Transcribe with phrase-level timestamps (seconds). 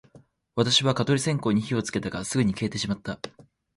[0.55, 3.19] 私は蚊取り線香に火をつけたが、すぐに消えてしまった